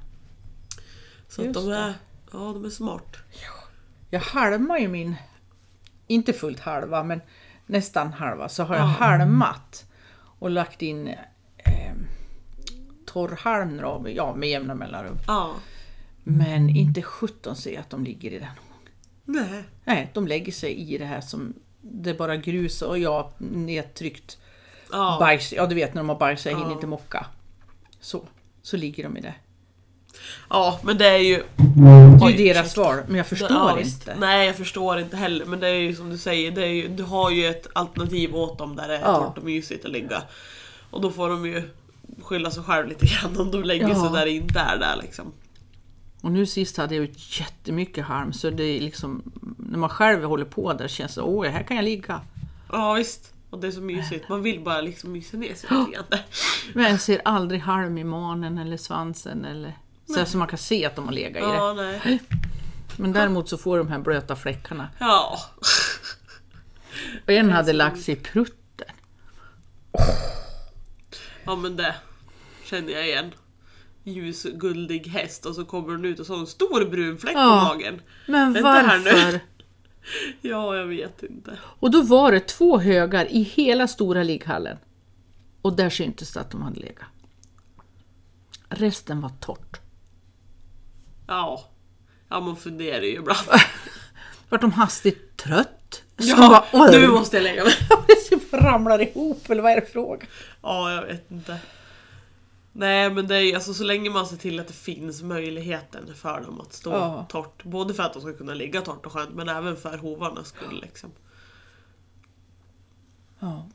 [1.31, 1.75] Så att de det.
[1.75, 1.93] är,
[2.31, 3.17] ja, de är smart.
[4.09, 5.15] Jag halmar ju min,
[6.07, 7.21] inte fullt halva, men
[7.65, 9.85] nästan halva, så har jag halmat
[10.39, 11.07] och lagt in
[11.57, 11.93] eh,
[13.05, 15.17] torrhalm då, ja, med jämna mellanrum.
[15.27, 15.53] Ja.
[16.23, 18.49] Men inte 17 ser jag att de ligger i den.
[19.25, 19.63] Nej.
[19.85, 24.37] Nej, de lägger sig i det här som det är bara grus och jag nedtryckt
[24.91, 25.17] Ja.
[25.19, 25.53] bajs.
[25.53, 26.75] Ja, du vet när de har bajsat, jag hinner Ja.
[26.75, 27.25] inte mocka.
[27.99, 28.25] Så,
[28.61, 29.33] så ligger de i det.
[30.49, 31.43] Ja, men det är ju...
[32.19, 32.69] Det är ju deras ursäkta.
[32.69, 34.15] svar, men jag förstår Ja, inte.
[34.19, 35.45] Nej, jag förstår inte heller.
[35.45, 38.35] Men det är ju som du säger, det är ju, du har ju ett alternativ
[38.35, 39.15] åt dem där det är Ja.
[39.17, 40.21] torrt och mysigt att ligga.
[40.89, 41.69] Och då får de ju
[42.21, 43.95] skylla sig själv lite grann om de lägger Ja.
[44.01, 45.31] sig där inte är där liksom.
[46.21, 50.23] Och nu sist hade jag ut jättemycket halm så det är liksom när man själv
[50.23, 52.21] håller på där känns det åh här kan jag ligga.
[52.71, 53.33] Ja visst.
[53.49, 54.29] Och det är så mysigt.
[54.29, 56.19] Man vill bara liksom mysa ner sig lite grann.
[56.73, 60.85] Men jag ser aldrig halm i manen eller svansen eller så som man kan se
[60.85, 61.73] att de har legat i det.
[61.73, 62.21] Nej.
[62.97, 64.89] Men däremot så får de här blöta fläckarna.
[64.99, 65.39] Ja.
[67.23, 68.87] Och en hade lagt sig i prutten.
[71.43, 71.95] Ja men det
[72.65, 73.31] känner jag igen.
[74.03, 77.59] Ljusguldig häst och så kommer den ut och så har en stor brun fläck Ja.
[77.69, 78.01] på magen.
[78.27, 79.03] Men Vänta här nu.
[79.03, 79.39] varför?
[80.41, 81.57] Ja, jag vet inte.
[81.63, 84.77] Och då var det två högar i hela stora ligghallen.
[85.61, 87.05] Och där syntes det att de hade legat.
[88.69, 89.80] Resten var torrt.
[91.27, 91.65] Ja.
[92.29, 93.39] Ja, man funderar ju ibland.
[94.49, 96.03] Vart de hastigt trött?
[96.17, 97.73] Så Ja, bara, nu måste jag lägga mig.
[98.51, 100.27] Det ramlar ihop eller vad är det frågan?
[100.61, 101.59] Ja, jag vet inte.
[102.71, 106.41] Nej men det är alltså så länge man ser till att det finns möjligheten för
[106.41, 107.25] dem att stå Ja.
[107.29, 107.63] torrt.
[107.63, 110.81] Både för att de ska kunna ligga torrt och skönt men även för hovarnas skull
[110.81, 111.11] liksom.
[113.39, 113.69] Ja.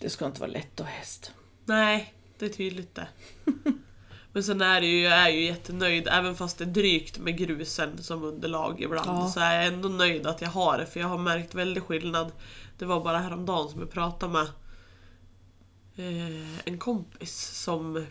[0.00, 1.32] Det ska inte vara lätt att häst.
[1.64, 3.06] Nej, det är tydligt det.
[4.34, 7.38] Men sen är det ju, jag är ju jättenöjd, även fast det är drygt med
[7.38, 9.28] grusen som underlag ibland, Ja.
[9.28, 12.32] så är jag ändå nöjd att jag har det, för jag har märkt väldigt skillnad.
[12.78, 14.46] Det var bara häromdagen som jag pratade med
[15.96, 18.06] eh, en kompis som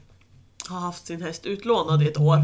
[0.70, 2.38] har haft sin häst utlånad i ett år.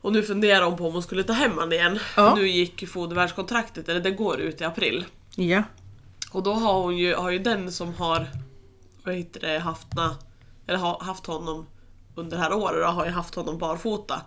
[0.00, 1.98] Och nu funderar hon på om hon skulle ta hem han igen.
[2.16, 2.34] Ja.
[2.34, 5.04] Nu gick fodervärdskontraktet, eller det går ut i april.
[5.36, 5.62] Ja.
[6.32, 8.26] Och då har hon ju, har ju den som har
[9.04, 10.16] vad heter det, haft, na,
[10.66, 11.66] eller har haft honom
[12.18, 14.20] under det här året, har ju haft honom barfota.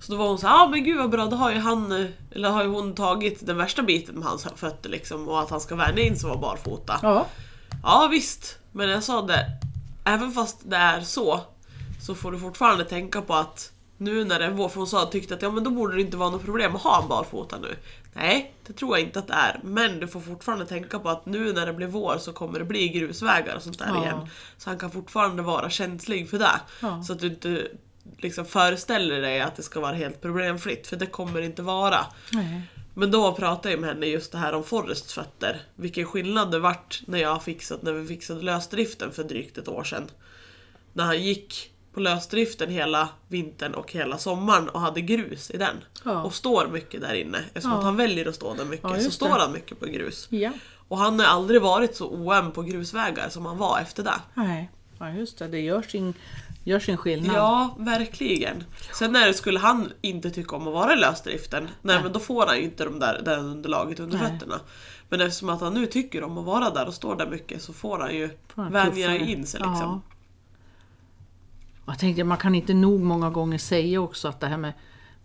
[0.00, 2.08] Så då var hon så ja ah, men gud vad bra, då har ju han,
[2.30, 5.74] eller har hon tagit den värsta biten med hans fötter liksom och att han ska
[5.74, 6.98] vänja in sig och vara barfota.
[7.02, 7.26] Ja.
[7.82, 9.46] Ja visst, men jag sa det,
[10.04, 11.40] även fast det är så,
[12.00, 15.06] så får du fortfarande tänka på att nu när det är vår, för hon sa
[15.06, 17.58] tyckte att ja men då borde det inte vara något problem att ha en barfota
[17.58, 17.76] nu.
[18.12, 21.26] Nej, det tror jag inte att det är, men du får fortfarande tänka på att
[21.26, 24.02] nu när det blir vår så kommer det bli grusvägar och sånt där Ja.
[24.02, 24.28] igen.
[24.58, 26.60] Så han kan fortfarande vara känslig för det.
[26.82, 27.02] Ja.
[27.02, 27.66] Så att du inte
[28.18, 32.06] liksom föreställer dig att det ska vara helt problemfritt, för det kommer det inte vara.
[32.32, 32.62] Nej.
[32.94, 35.60] Men då pratade jag med henne just det här om Forrests fötter.
[35.74, 39.84] Vilken skillnad det vart när jag fixat, när vi fixade lösdriften för drygt ett år
[39.84, 40.10] sedan.
[40.92, 45.76] När han gick på lösdriften hela vintern och hela sommaren och hade grus i den.
[46.04, 46.22] Ja.
[46.22, 47.38] Och står mycket där inne.
[47.38, 47.78] Eftersom Ja.
[47.78, 50.26] att han väljer att stå där Ja, mycket så just står han mycket på grus.
[50.30, 50.50] Ja.
[50.88, 54.20] Och han har aldrig varit så oöm på grusvägar som han var efter det.
[54.34, 54.70] Nej.
[54.98, 56.14] Ja just det, det gör sin,
[56.64, 57.36] gör sin skillnad.
[57.36, 58.64] Ja, verkligen.
[58.94, 62.02] Sen när skulle han inte tycka om att vara i lösdriften, nej, Nej.
[62.02, 64.30] men då får han ju inte de där, det underlaget under Nej.
[64.32, 64.60] fötterna.
[65.08, 67.72] Men eftersom att han nu tycker om att vara där och står där mycket så
[67.72, 70.02] får han ju vänja in sig liksom.
[71.90, 71.94] Ja.
[71.94, 74.72] Jag tänkte, man kan inte nog många gånger säga också att det här med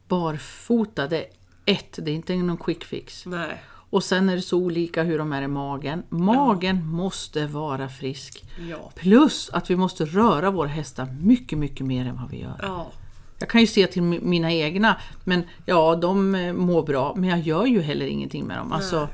[0.08, 1.26] barfota, det är
[1.66, 3.26] ett, det är inte någon quick fix.
[3.26, 6.04] Nej, Och sen är det så olika hur de är i magen.
[6.10, 8.44] Magen måste vara frisk.
[8.70, 8.92] ja.
[8.96, 12.60] Plus att vi måste röra våra hästar mycket, mycket mer än vad vi gör.
[12.62, 12.92] Ja,
[13.40, 17.30] Jag kan ju se till mi- mina egna, men ja, de eh, mår bra, men
[17.30, 18.72] jag gör ju heller ingenting med dem.
[18.72, 19.08] Alltså,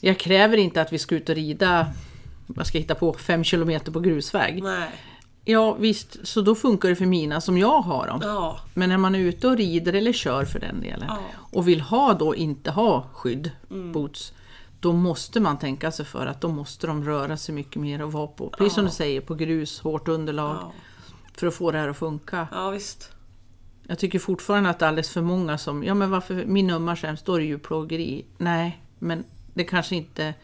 [0.00, 1.86] jag kräver inte att vi ska ut och rida,
[2.46, 4.62] vad ska jag hitta på, fem kilometer på grusväg.
[4.62, 4.88] nej.
[5.50, 8.20] Ja visst, så då funkar det för mina som jag har dem.
[8.22, 11.18] Ja, Men när man är ute och rider eller kör för den delen Ja.
[11.38, 13.92] och vill ha då inte ha skydd, Mm.
[13.92, 14.32] boots,
[14.80, 18.12] då måste man tänka sig för att då måste de röra sig mycket mer och
[18.12, 18.90] vara på, precis som Ja.
[18.90, 20.56] du säger, på grus, hårt underlag
[21.34, 22.48] för att få det här att funka.
[22.52, 23.10] ja visst.
[23.86, 26.96] Jag tycker fortfarande att det är alldeles för många som, ja men varför, min ömmar
[26.96, 28.24] sämst, då är det ju plågeri.
[28.38, 30.34] Nej, men det kanske inte,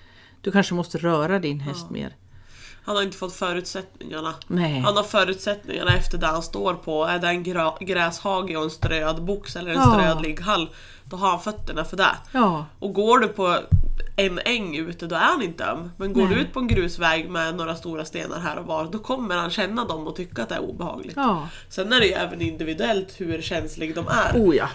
[0.41, 2.17] du kanske måste röra din häst mer.
[2.87, 4.35] Han har inte fått förutsättningarna.
[4.47, 4.81] Nej.
[4.81, 7.05] Han har förutsättningarna efter där han står på.
[7.05, 9.93] Är det en gra- gräshage och en ströad box eller en Ja.
[9.93, 10.69] ströad ligghall,
[11.05, 12.17] då har han fötterna för det.
[12.33, 13.57] Ja, Och går du på
[14.17, 15.91] en äng ute, då är han inte öm.
[15.97, 16.35] Men går Nej.
[16.35, 19.51] du ut på en grusväg med några stora stenar här och var, då kommer han
[19.51, 21.17] känna dem och tycka att det är obehagligt.
[21.17, 21.49] ja.
[21.69, 24.33] Sen är det ju även individuellt hur känslig de är.
[24.35, 24.69] Oh ja.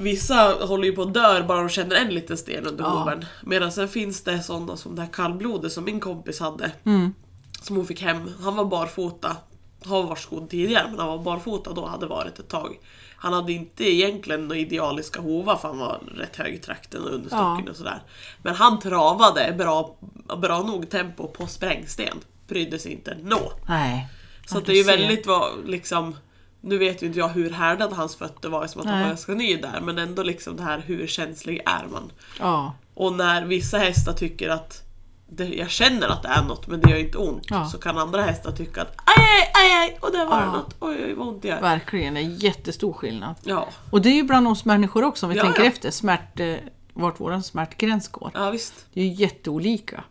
[0.00, 2.90] Vissa håller ju på att dör bara de känner en liten sten under Ja.
[2.90, 3.24] hoven.
[3.42, 6.70] Medan sen finns det sådana som det här kallblodet som min kompis hade.
[6.84, 7.14] Mm.
[7.62, 8.30] Som hon fick hem.
[8.42, 9.36] Han var barfota.
[9.84, 12.78] Har varit skodd tidigare men han var barfota då hade varit ett tag.
[13.16, 17.10] Han hade inte egentligen några idealiska hovar för han var rätt hög i trakten och
[17.14, 17.70] understocken Ja.
[17.70, 18.02] och sådär.
[18.42, 19.96] Men han travade bra,
[20.38, 22.18] bra nog tempo på sprängsten.
[22.48, 23.52] Brydde sig inte nå.
[23.68, 24.08] Nej.
[24.46, 26.16] Så det är ju väldigt vad, liksom
[26.60, 29.02] nu vet ju inte jag hur härdad hans fötter var som att han Nej.
[29.02, 32.12] var ganska ny där men ändå liksom det här hur känslig är man?
[32.40, 32.74] Ja.
[32.94, 34.82] Och när vissa hästar tycker att
[35.30, 37.66] det, jag känner att det är något men det gör inte ont Ja.
[37.68, 40.52] så kan andra hästar tycka att aj aj aj, aj och där var det Ja.
[40.52, 41.60] något, oj oj vad ont det gör.
[41.60, 43.34] Verkligen, det är jättestor skillnad.
[43.44, 45.66] Ja, Och det är ju bland oss människor också om vi Ja, tänker ja.
[45.68, 46.54] efter smärt, eh,
[46.92, 48.30] vart vår smärtgräns går.
[48.34, 48.86] ja visst.
[48.92, 50.04] Det är ju jätteolika.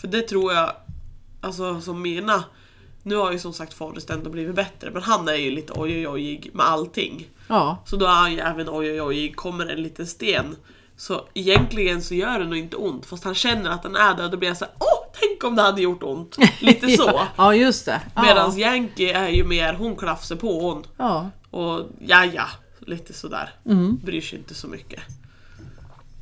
[0.00, 0.72] För det tror jag,
[1.40, 2.44] alltså som mina,
[3.02, 5.92] nu har ju som sagt Forrest ändå blivit bättre men han är ju lite oj
[5.92, 7.26] oj ojig med allting.
[7.48, 10.56] Ja, Så då är han ju även oj oj oj, kommer en liten sten.
[10.98, 14.24] Så egentligen så gör det nog inte ont fast han känner att den är där
[14.24, 16.36] och då blir han såhär åh tänk om det hade gjort ont.
[16.60, 17.20] Lite så.
[17.36, 18.00] ja just det.
[18.14, 18.22] Ja.
[18.22, 21.30] Medans Yankee är ju mer hon klafsar på hon ja.
[21.50, 22.46] och ja ja,
[22.80, 23.54] lite sådär.
[23.64, 23.96] Mm.
[24.04, 25.00] Bryr sig inte så mycket.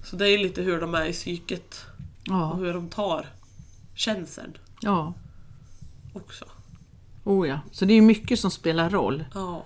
[0.04, 1.84] Så det är lite hur de är i psyket
[2.20, 2.54] och Ja.
[2.54, 3.26] hur de tar
[3.94, 5.14] känseln ja.
[6.12, 6.44] också.
[7.24, 7.60] Oh ja.
[7.72, 9.24] Så det är mycket som spelar roll.
[9.34, 9.64] Ja.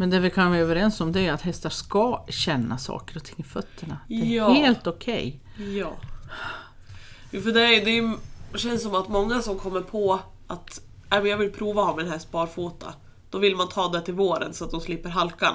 [0.00, 3.24] Men det vi kan vara överens om det är att hästar ska känna saker och
[3.24, 3.96] ting i fötterna.
[4.08, 4.48] Det är Ja.
[4.52, 5.40] helt okej.
[5.78, 5.92] Ja.
[7.30, 8.16] Jo, för det, är, det, är,
[8.52, 11.88] det känns som att många som kommer på att "Nej, men jag vill prova att
[11.88, 12.94] ha min häst barfota.
[13.30, 15.54] Då vill man ta det till våren så att de slipper halkan.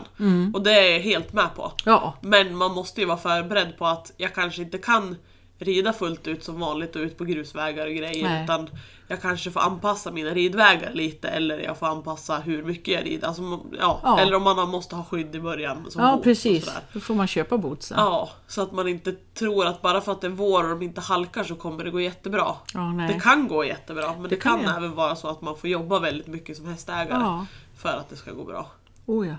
[0.53, 1.71] Och det är jag helt med på.
[1.85, 5.15] Ja, Men man måste ju vara förberedd på att jag kanske inte kan
[5.59, 8.23] rida fullt ut som vanligt och ut på grusvägar och grejer.
[8.23, 8.43] Nej.
[8.43, 8.69] Utan
[9.07, 13.27] jag kanske får anpassa mina ridvägar lite eller jag får anpassa hur mycket jag rider.
[13.27, 14.19] Alltså, ja, Ja.
[14.19, 15.85] Eller om man måste ha skydd i början.
[15.89, 16.71] Som ja precis.
[16.93, 17.97] Då får man köpa bootsen.
[17.99, 20.81] Ja, så att man inte tror att bara för att det är vår och de
[20.81, 22.55] inte halkar så kommer det gå jättebra.
[22.73, 23.13] Ja, nej.
[23.13, 25.69] Det kan gå jättebra men det, Det kan kan, även vara så att man får
[25.69, 27.45] jobba väldigt mycket som hästägare
[27.77, 28.67] för att det ska gå bra.
[29.05, 29.35] Oh ja.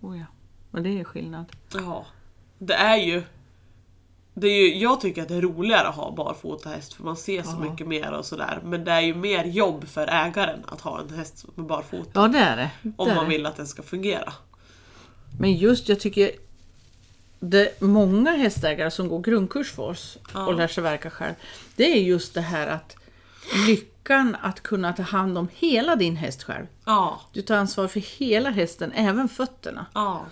[0.00, 0.24] Oh ja.
[0.70, 1.52] Och det är skillnad.
[1.74, 2.06] Ja,
[2.58, 3.22] det är ju...
[4.38, 7.16] Det är ju jag tycker att det är roligare att ha barfota häst för man
[7.16, 7.70] ser så Ja.
[7.70, 8.60] mycket mer och sådär.
[8.64, 12.10] Men det är ju mer jobb för ägaren att ha en häst är barfota.
[12.14, 12.70] Ja det är det.
[12.96, 14.32] om det är man vill att den ska fungera.
[15.40, 16.30] Men just jag tycker
[17.40, 20.46] det är många hästägare som går grundkurs för oss Ja.
[20.46, 21.34] och lär sig verka själv.
[21.76, 22.96] Det är just det här att
[23.68, 26.66] lyckan att kunna ta hand om hela din häst själv.
[26.84, 29.86] Ja, Du tar ansvar för hela hästen, även fötterna.
[29.94, 30.24] ja,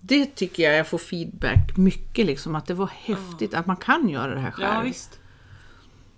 [0.00, 4.08] Det tycker jag jag får feedback mycket liksom, att det var häftigt att man kan
[4.08, 4.68] göra det här själv.
[4.74, 5.18] ja visst.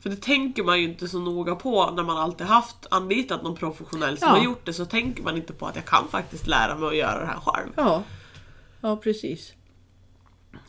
[0.00, 3.56] För det tänker man ju inte så noga på när man alltid haft anlitat någon
[3.56, 4.34] professionell som Ja.
[4.36, 4.72] har gjort det.
[4.72, 7.40] Så tänker man inte på att jag kan faktiskt lära mig att göra det här
[7.44, 7.68] själv.
[7.76, 8.02] Ja,
[8.80, 9.52] ja precis.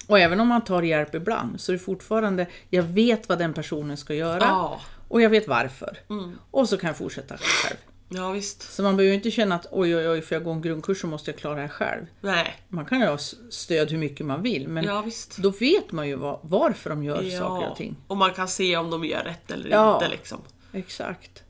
[0.08, 3.54] Och även om man tar hjälp ibland så är det fortfarande, jag vet vad den
[3.54, 5.98] personen ska göra Ja, och jag vet varför.
[6.10, 6.40] Mm.
[6.52, 7.78] Och så kan jag fortsätta själv.
[8.16, 8.74] Ja visst.
[8.74, 11.02] Så man behöver ju inte känna att oj oj oj, för jag går en grundkurs
[11.02, 12.06] så måste jag klara det här själv.
[12.22, 13.18] Nej, Man kan ju ha
[13.50, 15.38] stöd hur mycket man vill men ja visst.
[15.38, 17.96] då vet man ju vad, varför de gör saker och ting.
[18.08, 19.94] och man kan se om de gör rätt eller Ja.
[19.96, 20.42] inte liksom.
[20.74, 21.44] Exakt.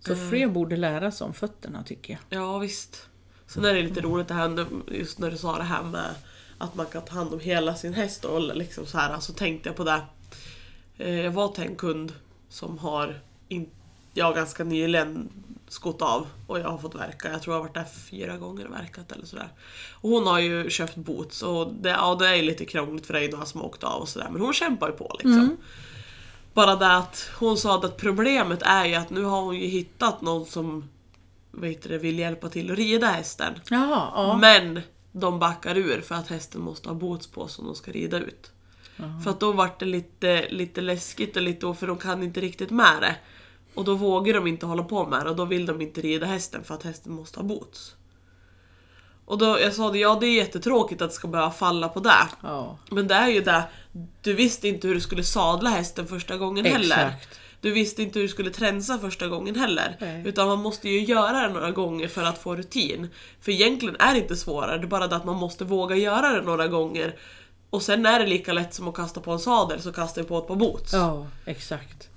[0.00, 0.30] Så Mm.
[0.30, 2.40] fler borde lära sig om fötterna tycker jag.
[2.40, 3.08] Ja visst.
[3.46, 6.14] Sen är det lite roligt det här just när du sa det här med
[6.58, 9.20] att man kan ta hand om hela sin häst och liksom så här.
[9.20, 10.00] Så tänkte jag på det.
[10.98, 12.12] Eh, Jag var till en kund
[12.48, 13.70] som har, in,
[14.16, 15.28] jag ganska nyligen
[15.68, 17.32] skott av och jag har fått verka.
[17.32, 19.48] Jag tror jag har varit där fyra gånger och verkat eller sådär.
[19.92, 23.20] Och hon har ju köpt boots och det, ja, det är lite krångligt för det
[23.20, 24.28] är ju några som har åkt av och sådär.
[24.30, 25.56] Men hon kämpar ju på liksom.
[26.54, 30.22] Bara det att hon sa att problemet är ju att nu har hon ju hittat
[30.22, 30.88] någon som
[31.50, 33.54] vet det, vill hjälpa till att rida hästen.
[33.70, 34.36] Jaha, ja.
[34.40, 34.80] Men
[35.12, 38.18] de backar ur för att hästen måste ha boots på sig om de ska rida
[38.18, 38.50] ut.
[39.24, 42.70] För att då vart det lite, lite läskigt och lite för de kan inte riktigt
[42.70, 43.16] med det.
[43.76, 46.26] Och då vågar de inte hålla på med det och då vill de inte rida
[46.26, 47.94] hästen för att hästen måste ha boots.
[49.24, 52.00] Och då, jag sa det, ja det är jättetråkigt att det ska behöva falla på
[52.00, 52.28] det.
[52.42, 52.78] ja.
[52.90, 53.64] Men det är ju det,
[54.22, 57.06] du visste inte hur du skulle sadla hästen första gången heller.
[57.06, 57.40] Exakt.
[57.60, 59.96] Du visste inte hur du skulle tränsa första gången heller.
[60.00, 60.22] Nej.
[60.26, 63.08] Utan man måste ju göra det några gånger för att få rutin.
[63.40, 66.32] För egentligen är det inte svårare, det är bara det att man måste våga göra
[66.32, 67.16] det några gånger.
[67.70, 70.28] Och sen är det lika lätt som att kasta på en sadel så kastar vi
[70.28, 70.92] på ett par boots.
[70.92, 72.08] Ja, exakt.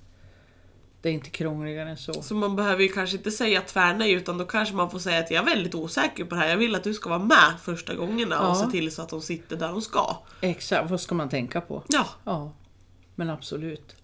[1.02, 2.14] Det är inte krångligare än så.
[2.22, 5.32] Så man behöver ju kanske inte säga tvärnej utan då kanske man får säga att
[5.32, 6.50] jag är väldigt osäker på det här.
[6.50, 8.56] Jag vill att du ska vara med första gångerna och Ja.
[8.56, 10.18] se till så att de sitter där de ska.
[10.42, 11.84] Exakt, vad ska man tänka på?
[11.88, 12.54] Ja, Ja,
[13.16, 13.96] men absolut.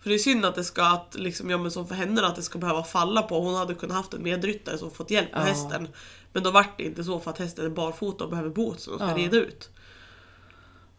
[0.00, 2.36] för det är synd att det ska, att liksom, ja men som för henne att
[2.36, 3.40] det ska behöva falla på.
[3.40, 5.44] Hon hade kunnat haft en medryttare som fått hjälp med Ja.
[5.44, 5.88] hästen.
[6.32, 8.94] Men då vart det inte så för att hästen är barfota och behöver boots som
[8.96, 9.16] ska Ja.
[9.16, 9.70] rida ut.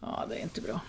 [0.00, 0.80] Ja, det är inte bra.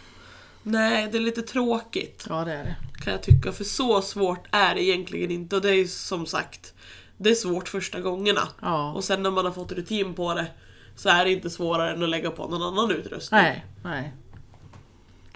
[0.67, 2.25] Nej, det är lite tråkigt.
[2.29, 2.75] Ja, det är det.
[3.03, 3.51] kan jag tycka.
[3.51, 5.55] För så svårt är det egentligen inte.
[5.55, 6.73] Och det är ju som sagt,
[7.17, 8.41] det är svårt första gångerna.
[8.61, 8.93] Ja.
[8.93, 10.47] Och sen när man har fått rutin på det
[10.95, 13.41] så är det inte svårare än att lägga på någon annan utrustning.
[13.41, 14.13] Nej, nej.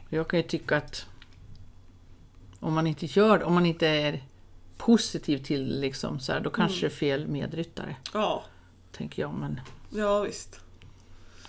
[0.10, 1.06] Jag kan ju tycka att
[2.60, 4.24] om man inte gör om man inte är
[4.78, 7.96] positiv till liksom så här, då kanske det är fel medryttare.
[8.14, 8.44] Ja,
[8.92, 10.60] Tänker jag, men ja visst.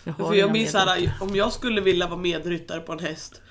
[0.05, 1.12] jag har För jag medryttare.
[1.21, 3.43] om jag skulle vilja vara medryttare på en häst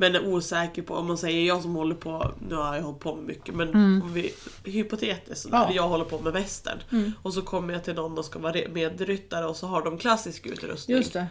[0.00, 3.00] men är osäker på, om man säger jag som håller på, nu har jag hållit
[3.00, 3.68] på med mycket men
[4.02, 4.34] om vi,
[4.64, 5.60] hypotetiskt Mm.
[5.60, 5.70] Ja.
[5.74, 7.12] jag håller på med västern Mm.
[7.22, 9.98] och så kommer jag till någon och ska vara re- medryttare och så har de
[9.98, 10.96] klassisk utrustning.
[10.96, 11.26] Just det.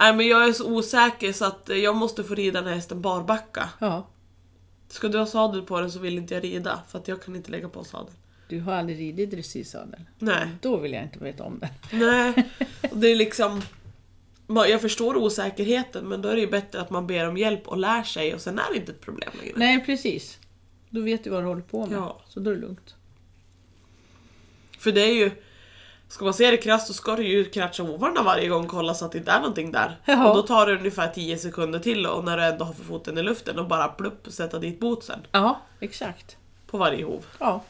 [0.00, 3.00] Nej men jag är så osäker så att jag måste få rida den här hästen
[3.02, 3.68] barbacka.
[3.78, 4.06] Ja.
[4.88, 7.36] Ska du ha sadel på den så vill inte jag rida för att jag kan
[7.36, 8.12] inte lägga på sadel.
[8.48, 10.00] Du har aldrig ridit dressyrsadel?
[10.18, 10.48] Nej.
[10.60, 11.70] Då vill jag inte veta om den.
[12.00, 12.50] Nej.
[12.90, 13.62] Och det är liksom...
[14.46, 17.76] Jag förstår osäkerheten men då är det ju bättre att man ber om hjälp och
[17.76, 19.52] lär sig och sen är det inte ett problem längre.
[19.56, 20.38] Nej, precis.
[20.90, 21.98] Då vet du vad du håller på med.
[21.98, 22.20] Ja.
[22.28, 22.94] Så då är det lugnt.
[24.78, 25.30] För det är ju...
[26.08, 28.94] Ska man se det krasst så ska du ju kratcha hovarna varje gång och kolla
[28.94, 30.00] så att det inte är någonting där.
[30.04, 30.28] Jaha.
[30.30, 33.22] Och då tar det ungefär 10 sekunder till och när du ändå har foten i
[33.22, 36.36] luften och bara plupp sätta dit bootsen Ja, exakt.
[36.66, 37.26] på varje hov.
[37.38, 37.64] Ja.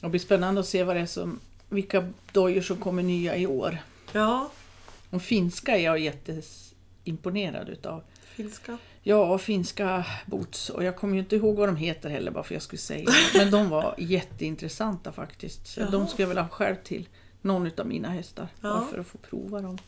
[0.00, 3.46] Det blir spännande att se vad det är som, vilka dojor som kommer nya i
[3.46, 3.78] år.
[4.12, 4.50] Ja,
[5.10, 8.02] De finska är jag jätteimponerad utav.
[8.24, 8.78] finska.
[9.02, 10.70] Ja, finska boots.
[10.70, 13.08] Och jag kommer ju inte ihåg vad de heter heller bara för jag skulle säga.
[13.34, 15.66] Men de var jätteintressanta faktiskt.
[15.66, 15.90] Så Jaha.
[15.90, 17.08] de skulle jag vilja ha själv till
[17.42, 18.48] någon utav mina hästar.
[18.60, 18.68] Ja.
[18.68, 19.78] Bara för att få prova dem.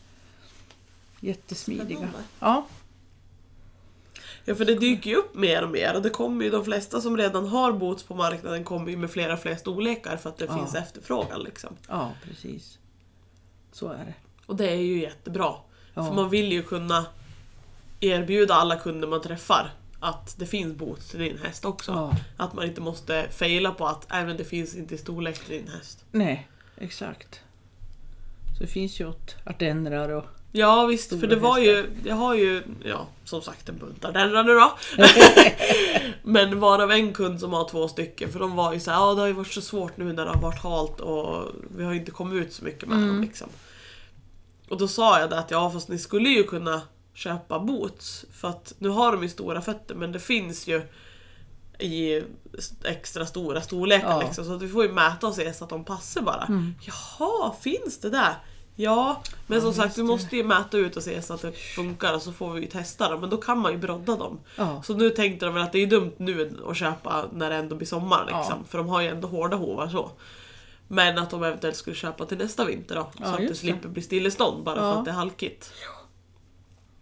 [1.19, 1.85] Jättesmidiga.
[1.97, 2.17] Spännande.
[2.39, 2.67] Ja,
[4.45, 7.01] Ja för det dyker ju upp mer och mer och det kommer ju de flesta
[7.01, 10.45] som redan har boots på marknaden kommer ju med flera fler storlekar för att det
[10.45, 10.55] Ja.
[10.57, 11.75] finns efterfrågan liksom.
[11.87, 12.77] ja, precis.
[13.71, 14.13] Så är det.
[14.45, 15.53] Och det är ju jättebra.
[15.93, 16.05] Ja.
[16.07, 17.05] För man vill ju kunna
[17.99, 21.91] erbjuda alla kunder man träffar att det finns boots till din häst också.
[21.91, 22.15] Ja.
[22.37, 26.05] Att man inte måste fejla på att även det finns inte storlek till din häst.
[26.11, 27.41] Nej, exakt.
[28.57, 30.25] Så det finns ju åt ardenner och...
[30.51, 31.63] Ja visst, Stora för det var hästar.
[31.73, 34.71] ju, jag har ju, ja som sagt en bunt ardenner nu då.
[36.23, 39.13] Men varav en kund som har två stycken för de var ju så här, ja
[39.13, 41.93] det har ju varit så svårt nu när det har varit halt och vi har
[41.93, 43.07] inte kommit ut så mycket med Mm.
[43.07, 43.47] dem liksom.
[44.69, 46.81] Och då sa jag det att ja fast ni skulle ju kunna
[47.13, 50.81] köpa boots för att nu har de ju stora fötter men det finns ju
[51.79, 52.23] i
[52.83, 54.21] extra stora storlekar Ja.
[54.21, 56.43] liksom så att vi får ju mäta och se så att de passar bara.
[56.43, 56.75] Mm.
[56.81, 58.33] Jaha, finns det där?
[58.81, 60.07] Ja, men Ja, som sagt just vi det.
[60.07, 62.67] måste ju mäta ut och se så att det funkar och så får vi ju
[62.67, 64.39] testa dem men då kan man ju brodda dem.
[64.55, 67.55] Ja, Så nu tänkte de väl att det är dumt nu att köpa när det
[67.55, 68.59] ändå blir sommar liksom.
[68.61, 68.67] Ja.
[68.69, 70.11] För de har ju ändå hårda hovar så.
[70.87, 73.11] Men att de eventuellt skulle köpa till nästa vinter då.
[73.17, 75.73] Så att det just slipper bli stillestånd bara för att det är halkigt.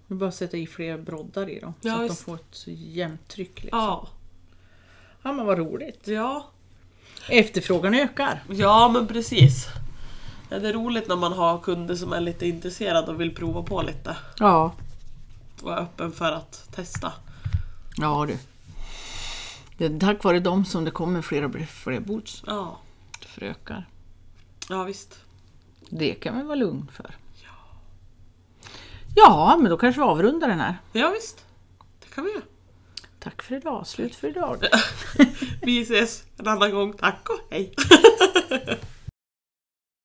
[0.08, 1.74] vi bara sätta i fler broddar i dem.
[1.82, 2.18] Så att visst.
[2.20, 3.64] de får ett jämnt tryck.
[3.64, 3.80] Liksom.
[3.80, 4.08] Ja.
[5.24, 6.08] ja, men vad roligt.
[6.08, 6.48] Ja.
[7.30, 8.44] Efterfrågan ökar.
[8.50, 9.68] ja, men precis.
[10.50, 13.64] Ja, det är roligt när man har kunder som är lite intresserade och vill prova
[13.64, 14.18] på lite.
[14.40, 14.74] Ja.
[15.62, 17.14] Och är öppen för att testa.
[17.98, 18.38] Ja du.
[19.78, 22.44] Det är tack vare dem som det kommer fler och fler boots.
[22.48, 22.78] Ja,
[23.28, 23.86] För ökar.
[24.70, 25.20] ja visst.
[25.90, 27.16] Det kan vi vara lugn för.
[29.16, 30.78] Ja, men då kanske vi avrundar den här.
[30.92, 31.46] Ja, visst.
[32.00, 32.44] Det kan vi göra.
[33.20, 33.88] Tack för idag.
[33.88, 34.64] Slut för idag.
[35.62, 36.94] Vi ses en annan gång.
[36.94, 37.74] Tack och hej!